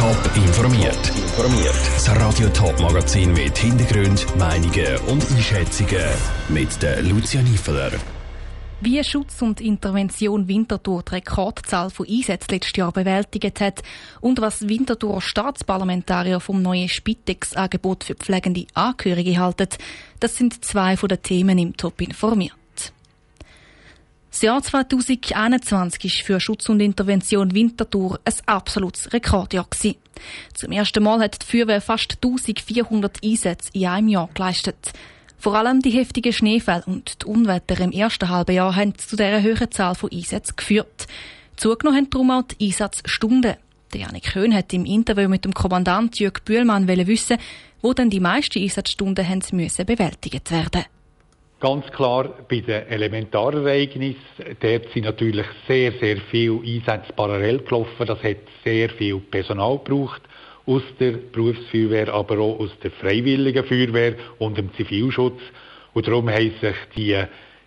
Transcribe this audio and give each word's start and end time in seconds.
Top 0.00 0.16
informiert. 0.34 1.08
Informiert. 1.14 1.74
Das 1.92 2.08
Radio 2.16 2.48
Top 2.48 2.80
Magazin 2.80 3.34
mit 3.34 3.58
Hintergrund, 3.58 4.24
Meinungen 4.38 4.96
und 5.08 5.30
Einschätzungen 5.30 6.06
mit 6.48 6.80
der 6.80 7.02
Lucia 7.02 7.42
Niefeler. 7.42 7.90
Wie 8.80 9.04
Schutz 9.04 9.42
und 9.42 9.60
Intervention 9.60 10.48
Winterthur 10.48 11.02
die 11.02 11.16
Rekordzahl 11.16 11.90
von 11.90 12.06
Einsätzen 12.08 12.50
letztes 12.50 12.76
Jahr 12.78 12.92
bewältigt 12.92 13.60
hat 13.60 13.82
und 14.22 14.40
was 14.40 14.66
Winterthur 14.66 15.20
Staatsparlamentarier 15.20 16.40
vom 16.40 16.62
neuen 16.62 16.88
Spitex-Angebot 16.88 18.04
für 18.04 18.14
pflegende 18.14 18.68
Angehörige 18.72 19.38
halten, 19.38 19.68
das 20.18 20.34
sind 20.34 20.64
zwei 20.64 20.96
von 20.96 21.10
den 21.10 21.20
Themen 21.20 21.58
im 21.58 21.76
Top 21.76 22.00
informiert. 22.00 22.54
Das 24.30 24.42
Jahr 24.42 24.62
2021 24.62 26.20
war 26.20 26.24
für 26.24 26.40
Schutz 26.40 26.68
und 26.68 26.78
Intervention 26.78 27.52
Winterthur 27.52 28.20
ein 28.24 28.34
absolutes 28.46 29.12
Rekordjahr. 29.12 29.66
Gewesen. 29.68 29.96
Zum 30.54 30.70
ersten 30.70 31.02
Mal 31.02 31.20
hat 31.20 31.42
die 31.42 31.46
Feuerwehr 31.46 31.80
fast 31.80 32.18
1400 32.22 33.24
Einsätze 33.24 33.70
in 33.72 33.86
einem 33.86 34.08
Jahr 34.08 34.30
geleistet. 34.32 34.92
Vor 35.36 35.56
allem 35.56 35.80
die 35.80 35.90
heftigen 35.90 36.32
Schneefälle 36.32 36.84
und 36.86 37.22
die 37.22 37.26
Unwetter 37.26 37.80
im 37.80 37.90
ersten 37.90 38.28
halben 38.28 38.54
Jahr 38.54 38.76
haben 38.76 38.96
zu 38.96 39.16
dieser 39.16 39.42
höheren 39.42 39.72
Zahl 39.72 39.96
von 39.96 40.12
Einsätzen 40.12 40.54
geführt. 40.54 41.08
Zugenommen 41.56 41.98
haben 41.98 42.10
darum 42.10 42.30
auch 42.30 42.42
die 42.42 42.66
Einsatzstunden. 42.66 43.56
Der 43.92 44.00
Janik 44.00 44.32
Köhn 44.32 44.54
hat 44.54 44.72
im 44.72 44.84
Interview 44.84 45.28
mit 45.28 45.44
dem 45.44 45.54
Kommandant 45.54 46.20
Jörg 46.20 46.44
Bühlmann 46.44 46.86
wissen, 46.86 47.38
wo 47.82 47.94
denn 47.94 48.10
die 48.10 48.20
meisten 48.20 48.62
Einsatzstunden 48.62 49.26
bewältigt 49.86 50.50
werden 50.52 50.84
Ganz 51.60 51.84
klar 51.88 52.30
bei 52.48 52.60
den 52.60 52.86
Elementarereignissen, 52.88 54.16
dort 54.60 54.90
sind 54.94 55.04
natürlich 55.04 55.44
sehr, 55.68 55.92
sehr 56.00 56.16
viele 56.30 56.58
Einsätze 56.60 57.12
parallel 57.14 57.58
gelaufen. 57.58 58.06
Das 58.06 58.22
hat 58.22 58.38
sehr 58.64 58.88
viel 58.88 59.18
Personal 59.18 59.76
gebraucht 59.76 60.22
aus 60.64 60.82
der 60.98 61.12
Berufsfeuerwehr, 61.12 62.14
aber 62.14 62.38
auch 62.38 62.60
aus 62.60 62.70
der 62.82 62.90
Freiwilligen 62.90 63.62
Feuerwehr 63.66 64.14
und 64.38 64.56
dem 64.56 64.72
Zivilschutz. 64.74 65.38
Und 65.92 66.06
darum 66.06 66.30
haben 66.30 66.50
sich 66.62 66.76
die 66.96 67.22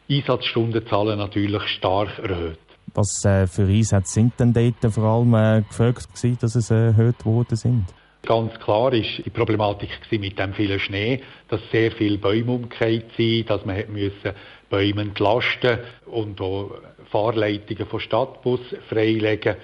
Einsatzstundenzahlen 0.10 1.20
natürlich 1.20 1.62
stark 1.78 2.18
erhöht. 2.18 2.58
Was 2.96 3.24
äh, 3.26 3.46
für 3.46 3.64
Einsätze 3.64 4.14
sind 4.14 4.40
denn 4.40 4.54
dort 4.54 4.92
vor 4.92 5.04
allem 5.04 5.36
äh, 5.36 5.62
gefragt 5.62 6.08
dass 6.42 6.56
es 6.56 6.72
erhöht 6.72 7.24
worden 7.26 7.56
sind? 7.56 7.86
Ganz 8.26 8.58
klar 8.60 8.94
ist 8.94 9.26
die 9.26 9.30
Problematik 9.30 9.90
mit 10.12 10.40
dem 10.40 10.54
vielen 10.54 10.80
Schnee, 10.80 11.20
dass 11.50 11.60
sehr 11.74 11.92
viele 11.92 12.18
Bäume 12.18 12.54
umgekehrt 12.54 13.12
sind, 13.18 13.50
dass 13.50 13.66
man 13.66 13.84
müssen 13.92 14.32
Bäume 14.70 15.02
entlasten 15.02 15.80
und 16.06 16.40
auch 16.40 16.72
Fahrleitungen 17.12 17.86
von 17.86 18.00
Stadtbus 18.00 18.62
freilegen. 18.88 19.58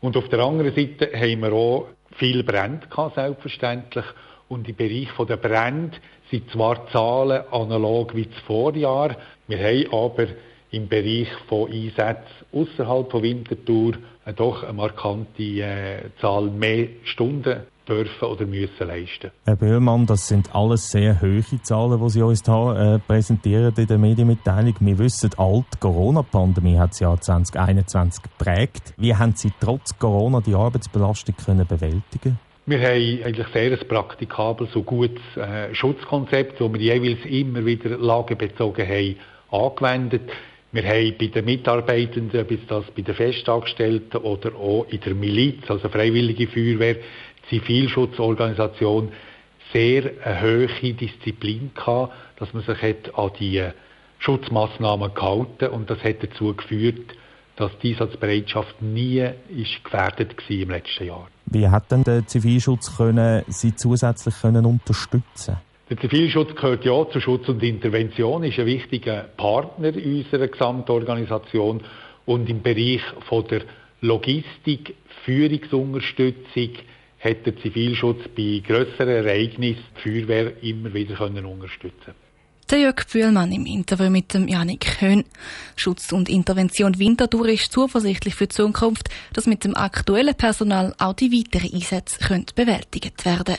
Und 0.00 0.16
auf 0.16 0.28
der 0.30 0.40
anderen 0.40 0.74
Seite 0.74 1.12
haben 1.14 1.42
wir 1.42 1.52
auch 1.52 1.86
viel 2.16 2.42
Brände 2.42 2.88
gehabt, 2.88 3.14
selbstverständlich. 3.14 4.04
Und 4.48 4.68
im 4.68 4.74
Bereich 4.74 5.08
der 5.28 5.36
Brände 5.36 5.96
sind 6.28 6.50
zwar 6.50 6.88
Zahlen 6.88 7.44
analog 7.52 8.16
wie 8.16 8.26
das 8.26 8.38
Vorjahr, 8.48 9.16
wir 9.46 9.58
haben 9.58 9.92
aber 9.92 10.26
im 10.72 10.88
Bereich 10.88 11.28
von 11.48 11.70
Einsätzen 11.70 12.46
außerhalb 12.52 13.12
von 13.12 13.22
Winterthur 13.22 13.92
doch 14.34 14.64
eine 14.64 14.72
markante 14.72 15.42
äh, 15.42 16.10
Zahl 16.20 16.50
mehr 16.50 16.88
Stunden 17.04 17.71
dürfen 17.88 18.24
oder 18.24 18.46
müssen 18.46 18.86
leisten. 18.86 19.30
Herr 19.44 19.56
Böhlmann, 19.56 20.06
das 20.06 20.28
sind 20.28 20.54
alles 20.54 20.90
sehr 20.90 21.20
hohe 21.20 21.42
Zahlen, 21.62 22.00
die 22.00 22.10
Sie 22.10 22.22
uns 22.22 22.42
hier 22.44 22.76
äh, 22.76 22.98
präsentieren 22.98 23.74
in 23.76 23.86
der 23.86 23.98
Medienmitteilung. 23.98 24.74
Wir 24.80 24.98
wissen, 24.98 25.30
die 25.30 25.38
alte 25.38 25.78
Corona-Pandemie 25.80 26.78
hat 26.78 26.90
das 26.90 27.00
Jahr 27.00 27.20
2021 27.20 28.22
geprägt. 28.22 28.94
Wie 28.96 29.14
haben 29.14 29.34
Sie 29.34 29.52
trotz 29.60 29.98
Corona 29.98 30.40
die 30.40 30.54
Arbeitsbelastung 30.54 31.34
können 31.36 31.66
bewältigen 31.66 32.38
wir 32.64 32.78
haben 32.78 33.24
eigentlich 33.24 33.46
sehr 33.52 33.72
ein 33.72 33.88
praktikables 33.88 34.76
und 34.76 34.86
gutes 34.86 35.20
äh, 35.36 35.74
Schutzkonzept, 35.74 36.60
das 36.60 36.72
wir 36.72 36.80
jeweils 36.80 37.24
immer 37.24 37.66
wieder 37.66 37.98
lagebezogen 37.98 38.86
haben, 38.86 39.16
angewendet. 39.50 40.30
Wir 40.72 40.84
haben 40.84 41.14
bei 41.18 41.26
den 41.26 41.44
Mitarbeitenden, 41.44 42.46
bis 42.46 42.60
das 42.66 42.84
bei 42.96 43.02
den 43.02 43.14
Festangestellten 43.14 44.16
oder 44.22 44.54
auch 44.54 44.86
in 44.88 45.00
der 45.00 45.14
Miliz, 45.14 45.68
also 45.68 45.90
Freiwillige 45.90 46.46
Feuerwehr, 46.46 46.96
Zivilschutzorganisation, 47.50 49.12
sehr 49.72 50.12
eine 50.24 50.40
hohe 50.40 50.94
Disziplin 50.94 51.72
gehabt, 51.74 52.14
dass 52.36 52.54
man 52.54 52.62
sich 52.62 52.80
hat 52.80 53.14
an 53.14 53.30
die 53.38 53.62
Schutzmaßnahmen 54.18 55.12
gehalten 55.12 55.68
und 55.68 55.90
das 55.90 56.02
hat 56.02 56.22
dazu 56.22 56.54
geführt, 56.54 57.16
dass 57.56 57.70
die 57.82 57.92
Einsatzbereitschaft 57.92 58.80
nie 58.80 59.28
ist 59.50 59.84
gefährdet 59.84 60.36
war 60.38 60.56
im 60.56 60.70
letzten 60.70 61.06
Jahr. 61.06 61.28
Wie 61.46 61.68
hat 61.68 61.90
denn 61.92 62.02
der 62.02 62.26
Zivilschutz 62.26 62.96
können 62.96 63.44
Sie 63.48 63.76
zusätzlich 63.76 64.34
können 64.40 64.64
unterstützen? 64.64 65.58
Der 65.90 65.98
Zivilschutz 65.98 66.54
gehört 66.54 66.84
ja 66.84 67.08
zu 67.10 67.20
Schutz 67.20 67.48
und 67.48 67.62
Intervention, 67.62 68.44
ist 68.44 68.58
ein 68.58 68.66
wichtiger 68.66 69.28
Partner 69.36 69.92
unserer 69.94 70.48
Gesamtorganisation 70.48 71.82
und 72.24 72.48
im 72.48 72.62
Bereich 72.62 73.02
von 73.28 73.46
der 73.48 73.62
Logistik, 74.00 74.94
Führungsunterstützung 75.24 76.70
hat 77.20 77.46
der 77.46 77.56
Zivilschutz 77.58 78.20
bei 78.36 78.62
grösseren 78.66 79.26
Ereignissen 79.26 79.84
die 79.96 80.00
Feuerwehr 80.02 80.62
immer 80.62 80.92
wieder 80.92 81.14
können 81.14 81.46
unterstützen 81.46 82.14
der 82.72 82.80
Jörg 82.80 83.06
Bühlmann 83.12 83.52
im 83.52 83.66
Interview 83.66 84.08
mit 84.08 84.32
dem 84.32 84.48
Janik 84.48 85.02
Höhn. 85.02 85.24
Schutz 85.76 86.10
und 86.10 86.30
Intervention 86.30 86.98
Winterthur 86.98 87.46
ist 87.48 87.70
zuversichtlich 87.70 88.34
für 88.34 88.46
die 88.46 88.54
Zukunft, 88.54 89.10
dass 89.34 89.46
mit 89.46 89.64
dem 89.64 89.76
aktuellen 89.76 90.34
Personal 90.34 90.94
auch 90.98 91.12
die 91.12 91.30
weiteren 91.30 91.70
Einsätze 91.70 92.18
können 92.18 92.46
bewältigt 92.54 93.26
werden 93.26 93.56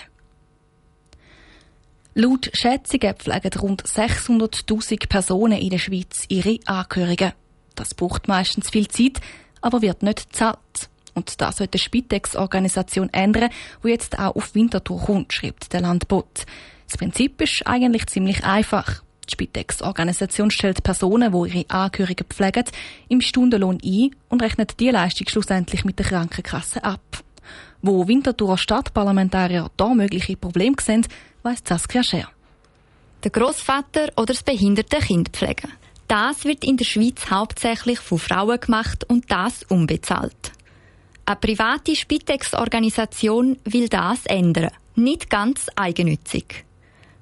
Laut 2.16 2.51
Schätzungen 2.53 3.16
pflegen 3.16 3.59
rund 3.59 3.84
600.000 3.84 5.07
Personen 5.07 5.57
in 5.57 5.72
der 5.72 5.79
Schweiz 5.79 6.25
ihre 6.28 6.59
Angehörigen. 6.66 7.34
Das 7.74 7.96
braucht 7.96 8.28
meistens 8.28 8.69
viel 8.69 8.88
Zeit, 8.88 9.19
aber 9.62 9.81
wird 9.81 10.03
nicht 10.03 10.29
gezahlt. 10.29 10.90
Und 11.16 11.41
das 11.41 11.57
sollte 11.57 11.79
die 11.79 11.84
Spitex-Organisation 11.84 13.09
ändern, 13.12 13.50
die 13.84 13.88
jetzt 13.88 14.19
auch 14.19 14.35
auf 14.35 14.53
Winterthur 14.53 15.01
kommt, 15.01 15.34
schreibt 15.34 15.74
der 15.74 15.81
Landbot. 15.81 16.46
Das 16.88 16.97
Prinzip 16.97 17.41
ist 17.41 17.66
eigentlich 17.66 18.06
ziemlich 18.06 18.44
einfach. 18.44 19.01
Die 19.28 19.31
Spitex-Organisation 19.31 20.51
stellt 20.51 20.84
Personen, 20.84 21.31
die 21.31 21.50
ihre 21.50 21.69
Angehörigen 21.72 22.28
pflegen, 22.28 22.66
im 23.09 23.22
Stundenlohn 23.22 23.80
ein 23.84 24.12
und 24.30 24.44
rechnet 24.44 24.80
die 24.80 24.90
Leistung 24.91 25.28
schlussendlich 25.30 25.84
mit 25.84 25.97
der 25.97 26.06
Krankenkasse 26.06 26.84
ab. 26.84 27.24
Wo 27.81 28.08
Winterthurer 28.08 28.58
Stadtparlamentarier 28.58 29.70
da 29.78 29.94
mögliche 29.94 30.38
Probleme 30.38 30.76
sehen, 30.80 31.06
weiss 31.44 31.62
Saskia 31.66 32.04
Scher. 32.04 32.30
Der 33.24 33.31
Großvater 33.31 34.09
oder 34.18 34.34
das 34.34 34.44
behinderte 34.44 34.98
Kind 34.98 35.30
pflegen. 35.30 35.72
Das 36.08 36.46
wird 36.46 36.64
in 36.64 36.78
der 36.78 36.86
Schweiz 36.86 37.30
hauptsächlich 37.30 38.00
von 38.00 38.20
Frauen 38.20 38.59
gemacht 38.59 39.06
und 39.09 39.31
das 39.31 39.64
unbezahlt. 39.64 40.52
Eine 41.26 41.38
private 41.38 41.96
Spitex-Organisation 41.96 43.58
will 43.64 43.88
das 43.88 44.25
ändern, 44.25 44.72
nicht 44.96 45.30
ganz 45.30 45.68
eigennützig. 45.75 46.66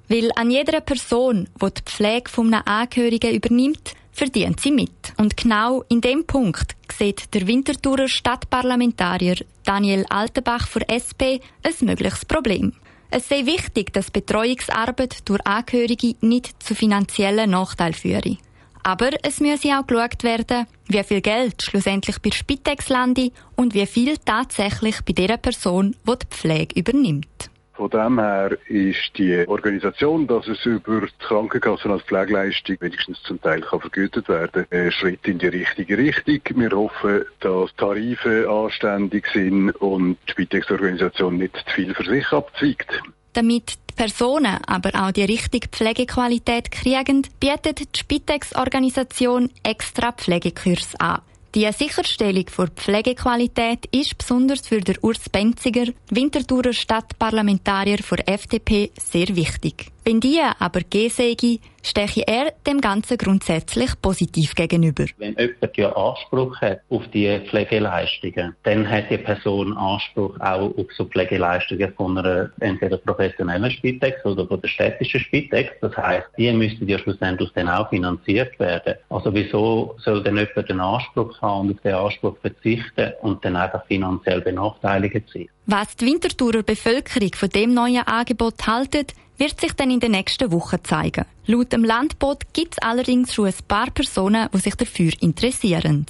Weil 0.08 0.30
an 0.34 0.50
jeder 0.50 0.80
Person, 0.80 1.48
die 1.60 1.66
die 1.72 1.82
Pflege 1.84 2.28
von 2.28 2.52
einem 2.52 2.64
Angehörigen 2.66 3.32
übernimmt, 3.32 3.94
verdient 4.12 4.60
sie 4.60 4.70
mit. 4.70 5.12
Und 5.16 5.36
genau 5.36 5.82
in 5.88 6.00
dem 6.00 6.24
Punkt 6.24 6.76
sieht 6.96 7.34
der 7.34 7.46
Winterthurer 7.46 8.08
Stadtparlamentarier 8.08 9.36
Daniel 9.64 10.04
Altenbach 10.08 10.68
von 10.68 10.82
SP 10.84 11.40
ein 11.62 11.74
mögliches 11.80 12.24
Problem. 12.24 12.72
Es 13.10 13.28
sei 13.28 13.44
wichtig, 13.44 13.92
dass 13.92 14.10
Betreuungsarbeit 14.10 15.28
durch 15.28 15.44
Angehörige 15.46 16.14
nicht 16.20 16.62
zu 16.62 16.74
finanziellen 16.74 17.50
Nachteilen 17.50 17.94
führe. 17.94 18.38
Aber 18.82 19.10
es 19.22 19.40
müsse 19.40 19.78
auch 19.78 19.86
geschaut 19.86 20.24
werden, 20.24 20.66
wie 20.88 21.02
viel 21.04 21.20
Geld 21.20 21.62
schlussendlich 21.62 22.18
bei 22.20 22.30
Spitex 22.30 22.88
lande 22.88 23.30
und 23.54 23.74
wie 23.74 23.86
viel 23.86 24.16
tatsächlich 24.18 25.02
bei 25.02 25.12
der 25.12 25.36
Person, 25.36 25.94
die 26.06 26.12
die 26.18 26.26
Pflege 26.26 26.80
übernimmt. 26.80 27.51
Von 27.82 27.90
dem 27.90 28.20
her 28.20 28.56
ist 28.68 29.18
die 29.18 29.44
Organisation, 29.48 30.28
dass 30.28 30.46
es 30.46 30.64
über 30.64 31.00
die 31.00 31.08
Krankenkassen 31.18 31.90
als 31.90 32.04
Pflegeleistung 32.04 32.76
wenigstens 32.78 33.20
zum 33.24 33.40
Teil 33.42 33.60
kann 33.60 33.80
vergütet 33.80 34.28
werden, 34.28 34.66
ein 34.70 34.92
Schritt 34.92 35.26
in 35.26 35.38
die 35.40 35.48
richtige 35.48 35.98
Richtung. 35.98 36.38
Wir 36.60 36.70
hoffen, 36.70 37.24
dass 37.40 37.74
Tarife 37.74 38.48
anständig 38.48 39.26
sind 39.32 39.70
und 39.80 40.16
die 40.28 40.30
Spitex-Organisation 40.30 41.38
nicht 41.38 41.56
zu 41.56 41.74
viel 41.74 41.92
für 41.92 42.04
sich 42.04 42.30
abzweigt. 42.30 43.02
Damit 43.32 43.70
die 43.90 43.94
Personen 43.96 44.58
aber 44.64 44.90
auch 44.94 45.10
die 45.10 45.24
richtige 45.24 45.66
Pflegequalität 45.66 46.70
kriegen, 46.70 47.26
bietet 47.40 47.80
die 47.80 47.98
Spitex-Organisation 47.98 49.50
extra 49.64 50.12
Pflegekurs 50.12 50.94
an. 51.00 51.20
Die 51.54 51.70
Sicherstellung 51.70 52.46
der 52.56 52.68
Pflegequalität 52.68 53.84
ist 53.92 54.16
besonders 54.16 54.66
für 54.66 54.80
den 54.80 54.96
Urs 55.02 55.28
Benziger, 55.28 55.92
Winterthurer 56.08 56.72
Stadtparlamentarier 56.72 57.98
für 57.98 58.26
FDP, 58.26 58.90
sehr 58.98 59.36
wichtig. 59.36 59.92
Wenn 60.04 60.18
die 60.18 60.40
aber 60.58 60.80
G 60.80 61.08
säge, 61.08 61.58
steche 61.80 62.26
er 62.26 62.52
dem 62.66 62.80
Ganzen 62.80 63.16
grundsätzlich 63.18 63.90
positiv 64.02 64.54
gegenüber. 64.56 65.04
Wenn 65.18 65.36
jemand 65.38 65.76
ja 65.76 65.92
Anspruch 65.94 66.60
hat 66.60 66.80
auf 66.90 67.06
die 67.14 67.40
Pflegeleistungen, 67.48 68.56
dann 68.64 68.88
hat 68.88 69.10
die 69.10 69.18
Person 69.18 69.76
Anspruch 69.76 70.38
auch 70.40 70.76
auf 70.76 70.86
so 70.96 71.04
Pflegeleistungen 71.04 71.92
von 71.94 72.18
einer 72.18 72.50
entweder 72.58 72.96
professionellen 72.96 73.70
Spitex 73.70 74.24
oder 74.24 74.44
von 74.46 74.60
der 74.60 74.68
städtischen 74.68 75.20
Spitex. 75.20 75.70
Das 75.80 75.96
heißt, 75.96 76.26
die 76.36 76.52
müssten 76.52 76.88
ja 76.88 76.98
schlussendlich 76.98 77.50
dann 77.54 77.68
auch 77.68 77.88
finanziert 77.88 78.58
werden. 78.58 78.94
Also 79.08 79.32
wieso 79.32 79.94
soll 79.98 80.22
denn 80.24 80.36
jemand 80.36 80.68
den 80.68 80.80
Anspruch 80.80 81.40
haben 81.40 81.68
und 81.68 81.76
auf 81.76 81.82
den 81.82 81.94
Anspruch 81.94 82.36
verzichten 82.40 83.12
und 83.22 83.44
dann 83.44 83.54
einfach 83.54 83.86
finanziell 83.86 84.40
benachteiligt 84.40 85.28
sein? 85.32 85.48
Was 85.66 85.94
die 85.94 86.06
Winterthurer 86.06 86.64
Bevölkerung 86.64 87.30
von 87.34 87.48
dem 87.48 87.72
neuen 87.72 88.04
Angebot 88.04 88.66
haltet, 88.66 89.14
wird 89.42 89.60
sich 89.60 89.72
dann 89.72 89.90
in 89.90 89.98
den 89.98 90.12
nächsten 90.12 90.52
Wochen 90.52 90.84
zeigen. 90.84 91.24
Laut 91.46 91.72
dem 91.72 91.82
Landbot 91.82 92.44
gibt 92.52 92.74
es 92.74 92.78
allerdings 92.78 93.34
schon 93.34 93.46
ein 93.46 93.54
paar 93.66 93.90
Personen, 93.90 94.48
die 94.54 94.58
sich 94.58 94.76
dafür 94.76 95.10
interessieren. 95.18 96.06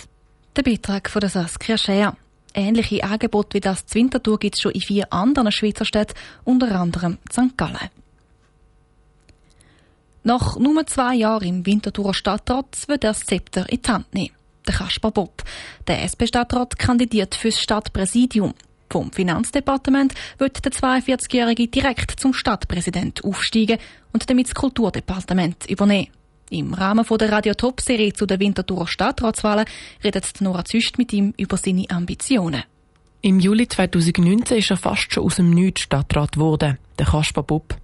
Der 0.54 0.62
Beitrag 0.62 1.08
von 1.08 1.26
Saskia 1.26 1.78
Schär. 1.78 2.14
Ähnliche 2.52 3.02
Angebote 3.02 3.54
wie 3.54 3.60
das 3.60 3.86
Winterthur 3.92 4.38
gibt 4.38 4.56
es 4.56 4.60
schon 4.60 4.72
in 4.72 4.82
vier 4.82 5.10
anderen 5.10 5.50
Schweizer 5.50 5.86
Städten, 5.86 6.12
unter 6.44 6.78
anderem 6.78 7.16
St. 7.32 7.56
Gallen. 7.56 7.88
Nach 10.24 10.58
nur 10.58 10.86
zwei 10.86 11.14
Jahren 11.14 11.48
im 11.48 11.64
Winterthurer 11.64 12.12
Stadtrat 12.12 12.86
wird 12.86 13.02
er 13.02 13.12
das 13.12 13.24
Zepter 13.24 13.66
in 13.70 13.80
die 13.80 13.90
Hand 13.90 14.12
nehmen. 14.12 14.36
Der 14.66 14.74
Kaspar 14.74 15.10
Bob. 15.10 15.42
Der 15.86 16.02
SP-Stadtrat 16.04 16.78
kandidiert 16.78 17.34
fürs 17.34 17.58
Stadtpräsidium. 17.58 18.52
Vom 18.92 19.10
Finanzdepartement 19.10 20.12
wird 20.36 20.62
der 20.66 20.72
42-Jährige 20.72 21.66
direkt 21.66 22.20
zum 22.20 22.34
Stadtpräsident 22.34 23.24
aufsteigen 23.24 23.78
und 24.12 24.28
damit 24.28 24.48
das 24.48 24.54
Kulturdepartement 24.54 25.64
übernehmen. 25.70 26.08
Im 26.50 26.74
Rahmen 26.74 27.06
der 27.18 27.32
Radio-Top-Serie 27.32 28.12
zu 28.12 28.26
den 28.26 28.38
Winterthurer 28.38 28.86
Stadtratswahlen 28.86 29.64
redet 30.04 30.42
Nora 30.42 30.66
Züst 30.66 30.98
mit 30.98 31.10
ihm 31.14 31.32
über 31.38 31.56
seine 31.56 31.88
Ambitionen. 31.88 32.64
Im 33.22 33.40
Juli 33.40 33.66
2019 33.66 34.58
ist 34.58 34.70
er 34.70 34.76
fast 34.76 35.10
schon 35.10 35.24
aus 35.24 35.36
dem 35.36 35.48
Nichts 35.48 35.80
Stadtrat 35.80 36.32
geworden, 36.32 36.76
der 36.98 37.06
Kaspar 37.06 37.44
Bub. 37.44 37.74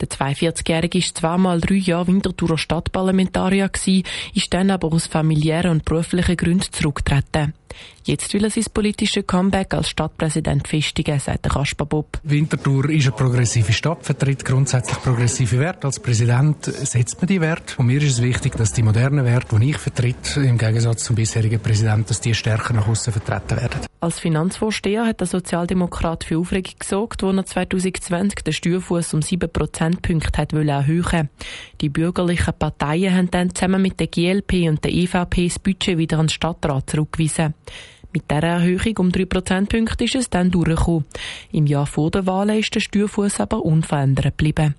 Der 0.00 0.08
42-Jährige 0.08 0.98
ist 0.98 1.18
zweimal 1.18 1.60
drei 1.60 1.74
Jahre 1.74 2.08
Winterthurer 2.08 2.58
Stadtparlamentarier 2.58 3.70
ist 4.34 4.52
dann 4.54 4.70
aber 4.72 4.92
aus 4.92 5.06
familiären 5.06 5.70
und 5.70 5.84
beruflichen 5.84 6.36
Gründen 6.36 6.72
zurückgetreten. 6.72 7.54
Jetzt 8.04 8.32
will 8.32 8.44
er 8.44 8.50
sein 8.50 8.64
politisches 8.72 9.26
Comeback 9.26 9.74
als 9.74 9.90
Stadtpräsident 9.90 10.66
festigen, 10.66 11.18
sagt 11.18 11.44
der 11.44 11.52
Kaspar 11.52 11.86
Bob. 11.86 12.18
Winterthur 12.22 12.88
ist 12.90 13.06
eine 13.06 13.16
progressive 13.16 13.72
Stadt, 13.72 14.04
vertritt 14.04 14.44
grundsätzlich 14.44 14.98
progressive 15.02 15.58
Werte. 15.58 15.86
Als 15.86 16.00
Präsident 16.00 16.64
setzt 16.64 17.20
man 17.20 17.26
die 17.26 17.40
Werte. 17.40 17.74
Und 17.76 17.86
mir 17.86 18.00
ist 18.00 18.12
es 18.12 18.22
wichtig, 18.22 18.56
dass 18.56 18.72
die 18.72 18.82
modernen 18.82 19.24
Werte, 19.24 19.58
die 19.58 19.70
ich 19.70 19.78
vertrete, 19.78 20.40
im 20.40 20.56
Gegensatz 20.56 21.04
zum 21.04 21.16
bisherigen 21.16 21.60
Präsidenten, 21.60 22.06
dass 22.06 22.20
die 22.20 22.34
stärker 22.34 22.72
nach 22.72 22.88
außen 22.88 23.12
vertreten 23.12 23.56
werden. 23.56 23.80
Als 24.00 24.20
Finanzvorsteher 24.20 25.06
hat 25.06 25.20
der 25.20 25.26
Sozialdemokrat 25.26 26.22
für 26.22 26.38
Aufregung 26.38 26.74
gesorgt, 26.78 27.24
wo 27.24 27.30
er 27.30 27.44
2020 27.44 28.44
den 28.44 28.52
Steuerfuß 28.52 29.14
um 29.14 29.22
7 29.22 29.50
Prozentpunkte 29.50 30.40
hat 30.40 30.52
erhöhen 30.52 31.28
Die 31.80 31.88
bürgerlichen 31.88 32.54
Parteien 32.56 33.14
haben 33.14 33.30
dann 33.30 33.54
zusammen 33.54 33.82
mit 33.82 33.98
der 33.98 34.06
GLP 34.06 34.68
und 34.68 34.84
der 34.84 34.92
EVP 34.92 35.48
das 35.48 35.58
Budget 35.58 35.98
wieder 35.98 36.18
an 36.18 36.26
den 36.26 36.30
Stadtrat 36.30 36.88
zurückgewiesen. 36.88 37.54
Mit 38.12 38.30
dieser 38.30 38.42
Erhöhung 38.42 38.96
um 38.98 39.12
3 39.12 39.26
Prozentpunkte 39.26 40.04
ist 40.04 40.14
es 40.14 40.30
dann 40.30 40.50
durchgekommen. 40.50 41.04
Im 41.52 41.66
Jahr 41.66 41.86
vor 41.86 42.10
der 42.10 42.26
Wahl 42.26 42.50
ist 42.50 42.74
der 42.74 42.80
Steuerfuß 42.80 43.40
aber 43.40 43.64
unverändert 43.64 44.38
geblieben. 44.38 44.74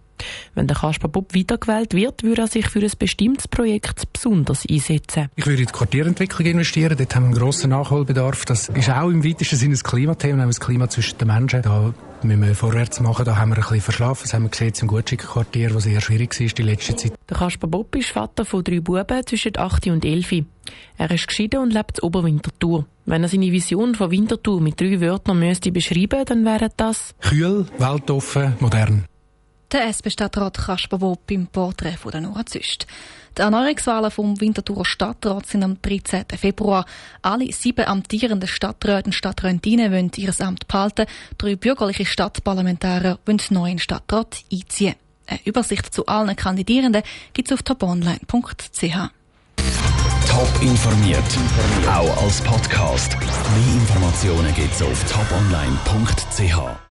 Wenn 0.55 0.67
der 0.67 0.77
Kasper 0.77 1.07
Bob 1.07 1.33
wiedergewählt 1.33 1.93
wird, 1.93 2.23
würde 2.23 2.43
er 2.43 2.47
sich 2.47 2.67
für 2.67 2.79
ein 2.79 2.91
bestimmtes 2.97 3.47
Projekt 3.47 4.11
besonders 4.13 4.65
einsetzen. 4.69 5.29
Ich 5.35 5.45
würde 5.45 5.61
in 5.61 5.67
die 5.67 5.71
Quartierentwicklung 5.71 6.47
investieren. 6.47 6.95
Dort 6.97 7.15
haben 7.15 7.23
wir 7.23 7.29
einen 7.29 7.37
grossen 7.37 7.69
Nachholbedarf. 7.71 8.45
Das 8.45 8.69
ist 8.69 8.89
auch 8.89 9.09
im 9.09 9.23
weitesten 9.23 9.55
Sinne 9.55 9.75
ein 9.75 9.79
Klimathema, 9.79 10.45
das 10.45 10.59
Klima 10.59 10.89
zwischen 10.89 11.17
den 11.17 11.27
Menschen. 11.27 11.61
Da 11.61 11.93
müssen 12.21 12.41
wir 12.41 12.55
vorwärts 12.55 12.99
machen. 12.99 13.25
Da 13.25 13.37
haben 13.37 13.51
wir 13.51 13.57
ein 13.57 13.63
bisschen 13.63 13.81
verschlafen. 13.81 14.23
Das 14.23 14.33
haben 14.33 14.43
wir 14.43 14.49
gesehen 14.49 14.73
im 14.81 14.87
Gutschick-Quartier, 14.87 15.73
was 15.73 15.83
sehr 15.83 16.01
schwierig 16.01 16.39
war 16.39 16.47
die 16.47 16.63
letzte 16.63 16.95
Zeit. 16.95 17.13
Der 17.29 17.37
Kasper 17.37 17.67
Bob 17.67 17.95
ist 17.95 18.09
Vater 18.09 18.45
von 18.45 18.63
drei 18.63 18.79
Buben 18.79 19.25
zwischen 19.25 19.57
8 19.57 19.87
und 19.87 20.05
11. 20.05 20.45
Er 20.97 21.11
ist 21.11 21.27
geschieden 21.27 21.61
und 21.61 21.73
lebt 21.73 21.99
in 21.99 22.03
Oberwinterthur. 22.03 22.85
Wenn 23.05 23.23
er 23.23 23.29
seine 23.29 23.51
Vision 23.51 23.95
von 23.95 24.11
Winterthur 24.11 24.61
mit 24.61 24.79
drei 24.79 25.01
Wörtern 25.01 25.39
müsste 25.39 25.71
beschreiben, 25.71 26.25
dann 26.25 26.45
wäre 26.45 26.69
das 26.75 27.15
kühl, 27.21 27.65
weltoffen, 27.77 28.53
modern. 28.59 29.05
Der 29.71 29.85
SP-Stadtrat 29.85 30.57
Kasper 30.57 30.99
Wob 30.99 31.27
beim 31.27 31.45
Porträt 31.45 31.97
von 31.97 32.11
der 32.11 32.21
Nora 32.21 32.43
Züst. 32.43 32.87
Die 33.37 33.41
Erneuerungswahlen 33.43 34.09
vom 34.09 34.41
Winterthurer 34.41 34.83
Stadtrat 34.83 35.45
sind 35.45 35.63
am 35.63 35.79
13. 35.79 36.25
Februar. 36.37 36.85
Alle 37.21 37.51
sieben 37.53 37.85
amtierenden 37.85 38.49
Stadträte 38.49 39.05
und 39.05 39.13
Stadträtinnen 39.13 39.91
wollen 39.91 40.11
ihr 40.15 40.33
Amt 40.39 40.67
behalten. 40.67 41.05
Drei 41.37 41.55
bürgerliche 41.55 42.05
Stadtparlamentarier 42.05 43.19
wollen 43.27 43.41
neu 43.51 43.65
in 43.65 43.77
den 43.77 43.79
Stadtrat 43.79 44.43
einziehen. 44.51 44.95
Eine 45.27 45.39
Übersicht 45.45 45.93
zu 45.93 46.07
allen 46.07 46.35
Kandidierenden 46.35 47.03
gibt 47.33 47.51
es 47.51 47.53
auf 47.53 47.61
toponline.ch. 47.61 48.81
Top 50.27 50.61
informiert, 50.61 51.23
auch 51.87 52.23
als 52.23 52.41
Podcast. 52.41 53.15
Mehr 53.19 53.73
Informationen 53.75 54.53
gibt 54.55 54.73
es 54.73 54.81
auf 54.81 55.03
toponline.ch. 55.11 56.79